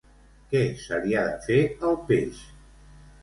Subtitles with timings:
[0.53, 1.59] Què se li ha de fer
[1.91, 2.39] al peix?